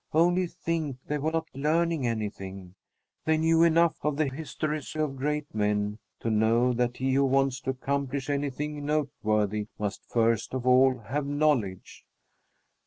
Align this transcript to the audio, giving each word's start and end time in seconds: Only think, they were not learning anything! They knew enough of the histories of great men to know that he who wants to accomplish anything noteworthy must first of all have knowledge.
Only 0.13 0.47
think, 0.47 0.97
they 1.05 1.19
were 1.19 1.31
not 1.31 1.47
learning 1.55 2.07
anything! 2.07 2.73
They 3.25 3.37
knew 3.37 3.61
enough 3.61 3.97
of 4.03 4.17
the 4.17 4.29
histories 4.29 4.95
of 4.95 5.15
great 5.15 5.53
men 5.53 5.99
to 6.21 6.31
know 6.31 6.73
that 6.73 6.97
he 6.97 7.13
who 7.13 7.25
wants 7.25 7.59
to 7.59 7.69
accomplish 7.69 8.27
anything 8.27 8.83
noteworthy 8.83 9.67
must 9.77 10.03
first 10.09 10.55
of 10.55 10.65
all 10.65 10.97
have 11.09 11.27
knowledge. 11.27 12.03